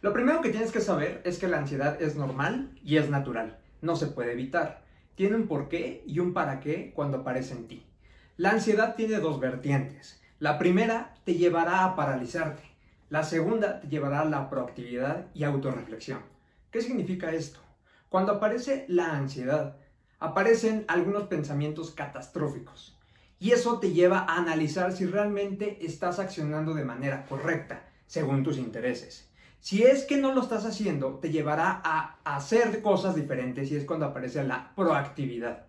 Lo 0.00 0.12
primero 0.12 0.40
que 0.40 0.50
tienes 0.50 0.70
que 0.70 0.80
saber 0.80 1.20
es 1.24 1.38
que 1.38 1.48
la 1.48 1.58
ansiedad 1.58 2.00
es 2.00 2.14
normal 2.14 2.70
y 2.84 2.98
es 2.98 3.10
natural, 3.10 3.58
no 3.82 3.96
se 3.96 4.06
puede 4.06 4.32
evitar. 4.32 4.84
Tiene 5.16 5.34
un 5.34 5.48
porqué 5.48 6.04
y 6.06 6.20
un 6.20 6.32
para 6.32 6.60
qué 6.60 6.92
cuando 6.94 7.18
aparece 7.18 7.54
en 7.54 7.66
ti. 7.66 7.84
La 8.36 8.50
ansiedad 8.50 8.94
tiene 8.94 9.18
dos 9.18 9.40
vertientes. 9.40 10.22
La 10.38 10.56
primera 10.56 11.14
te 11.24 11.34
llevará 11.34 11.84
a 11.84 11.96
paralizarte. 11.96 12.62
La 13.10 13.24
segunda 13.24 13.80
te 13.80 13.88
llevará 13.88 14.20
a 14.20 14.24
la 14.24 14.48
proactividad 14.48 15.26
y 15.34 15.42
autorreflexión. 15.42 16.20
¿Qué 16.70 16.80
significa 16.80 17.32
esto? 17.32 17.58
Cuando 18.08 18.34
aparece 18.34 18.84
la 18.86 19.16
ansiedad, 19.16 19.78
aparecen 20.20 20.84
algunos 20.86 21.24
pensamientos 21.24 21.90
catastróficos. 21.90 22.96
Y 23.40 23.50
eso 23.50 23.80
te 23.80 23.90
lleva 23.90 24.20
a 24.20 24.36
analizar 24.36 24.92
si 24.92 25.06
realmente 25.06 25.84
estás 25.84 26.20
accionando 26.20 26.72
de 26.74 26.84
manera 26.84 27.26
correcta, 27.26 27.82
según 28.06 28.44
tus 28.44 28.58
intereses. 28.58 29.27
Si 29.60 29.82
es 29.82 30.04
que 30.04 30.16
no 30.16 30.34
lo 30.34 30.42
estás 30.42 30.64
haciendo, 30.64 31.18
te 31.20 31.30
llevará 31.30 31.80
a 31.84 32.16
hacer 32.24 32.82
cosas 32.82 33.14
diferentes 33.14 33.70
y 33.70 33.76
es 33.76 33.84
cuando 33.84 34.06
aparece 34.06 34.42
la 34.44 34.72
proactividad. 34.74 35.67